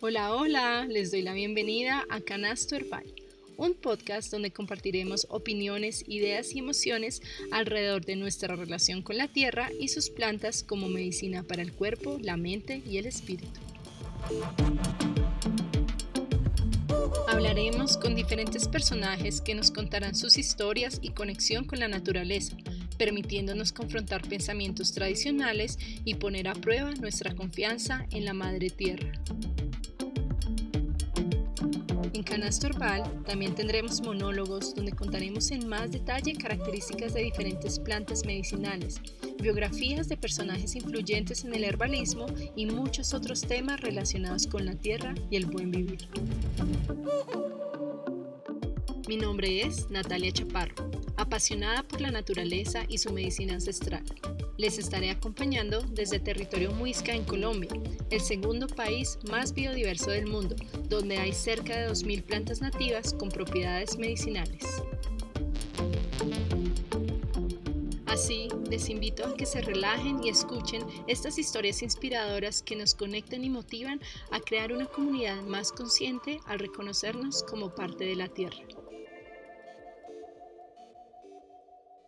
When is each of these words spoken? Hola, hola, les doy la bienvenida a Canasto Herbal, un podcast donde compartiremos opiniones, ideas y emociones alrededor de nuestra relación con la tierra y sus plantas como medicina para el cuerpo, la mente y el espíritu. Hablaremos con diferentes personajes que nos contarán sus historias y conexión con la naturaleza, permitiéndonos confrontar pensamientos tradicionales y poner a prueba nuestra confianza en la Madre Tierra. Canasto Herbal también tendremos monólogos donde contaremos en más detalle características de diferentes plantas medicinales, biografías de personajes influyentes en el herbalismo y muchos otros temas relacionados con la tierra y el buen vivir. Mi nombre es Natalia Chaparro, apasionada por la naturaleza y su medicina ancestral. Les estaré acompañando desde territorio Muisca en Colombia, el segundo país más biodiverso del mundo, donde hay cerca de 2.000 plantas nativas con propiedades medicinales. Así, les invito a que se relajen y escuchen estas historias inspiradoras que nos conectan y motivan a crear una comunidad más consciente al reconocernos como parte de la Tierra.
Hola, 0.00 0.32
hola, 0.32 0.86
les 0.86 1.10
doy 1.10 1.22
la 1.22 1.32
bienvenida 1.32 2.06
a 2.08 2.20
Canasto 2.20 2.76
Herbal, 2.76 3.12
un 3.56 3.74
podcast 3.74 4.30
donde 4.30 4.52
compartiremos 4.52 5.26
opiniones, 5.28 6.04
ideas 6.06 6.54
y 6.54 6.60
emociones 6.60 7.20
alrededor 7.50 8.04
de 8.04 8.14
nuestra 8.14 8.54
relación 8.54 9.02
con 9.02 9.16
la 9.16 9.26
tierra 9.26 9.70
y 9.80 9.88
sus 9.88 10.08
plantas 10.08 10.62
como 10.62 10.88
medicina 10.88 11.42
para 11.42 11.62
el 11.62 11.72
cuerpo, 11.72 12.16
la 12.22 12.36
mente 12.36 12.80
y 12.86 12.98
el 12.98 13.06
espíritu. 13.06 13.58
Hablaremos 17.26 17.96
con 17.96 18.14
diferentes 18.14 18.68
personajes 18.68 19.40
que 19.40 19.56
nos 19.56 19.72
contarán 19.72 20.14
sus 20.14 20.38
historias 20.38 21.00
y 21.02 21.10
conexión 21.10 21.64
con 21.64 21.80
la 21.80 21.88
naturaleza, 21.88 22.56
permitiéndonos 22.98 23.72
confrontar 23.72 24.22
pensamientos 24.28 24.92
tradicionales 24.92 25.76
y 26.04 26.14
poner 26.14 26.46
a 26.46 26.54
prueba 26.54 26.94
nuestra 26.94 27.34
confianza 27.34 28.06
en 28.12 28.24
la 28.24 28.32
Madre 28.32 28.70
Tierra. 28.70 29.12
Canasto 32.28 32.66
Herbal 32.66 33.22
también 33.24 33.54
tendremos 33.54 34.02
monólogos 34.02 34.74
donde 34.74 34.92
contaremos 34.92 35.50
en 35.50 35.66
más 35.66 35.90
detalle 35.90 36.34
características 36.34 37.14
de 37.14 37.22
diferentes 37.22 37.78
plantas 37.78 38.26
medicinales, 38.26 39.00
biografías 39.40 40.08
de 40.08 40.18
personajes 40.18 40.76
influyentes 40.76 41.44
en 41.44 41.54
el 41.54 41.64
herbalismo 41.64 42.26
y 42.54 42.66
muchos 42.66 43.14
otros 43.14 43.40
temas 43.40 43.80
relacionados 43.80 44.46
con 44.46 44.66
la 44.66 44.74
tierra 44.74 45.14
y 45.30 45.36
el 45.36 45.46
buen 45.46 45.70
vivir. 45.70 46.06
Mi 49.08 49.16
nombre 49.16 49.62
es 49.62 49.88
Natalia 49.88 50.30
Chaparro, 50.30 50.74
apasionada 51.16 51.82
por 51.82 52.02
la 52.02 52.10
naturaleza 52.10 52.84
y 52.90 52.98
su 52.98 53.10
medicina 53.10 53.54
ancestral. 53.54 54.04
Les 54.58 54.76
estaré 54.76 55.08
acompañando 55.08 55.80
desde 55.80 56.20
territorio 56.20 56.72
Muisca 56.72 57.14
en 57.14 57.24
Colombia, 57.24 57.70
el 58.10 58.20
segundo 58.20 58.66
país 58.66 59.18
más 59.30 59.54
biodiverso 59.54 60.10
del 60.10 60.26
mundo, 60.26 60.56
donde 60.90 61.16
hay 61.16 61.32
cerca 61.32 61.74
de 61.74 61.88
2.000 61.88 62.22
plantas 62.22 62.60
nativas 62.60 63.14
con 63.14 63.30
propiedades 63.30 63.96
medicinales. 63.96 64.82
Así, 68.04 68.48
les 68.68 68.90
invito 68.90 69.24
a 69.24 69.34
que 69.34 69.46
se 69.46 69.62
relajen 69.62 70.22
y 70.22 70.28
escuchen 70.28 70.84
estas 71.06 71.38
historias 71.38 71.82
inspiradoras 71.82 72.62
que 72.62 72.76
nos 72.76 72.94
conectan 72.94 73.42
y 73.42 73.48
motivan 73.48 74.02
a 74.30 74.40
crear 74.40 74.70
una 74.70 74.84
comunidad 74.84 75.40
más 75.44 75.72
consciente 75.72 76.40
al 76.44 76.58
reconocernos 76.58 77.42
como 77.44 77.74
parte 77.74 78.04
de 78.04 78.16
la 78.16 78.28
Tierra. 78.28 78.58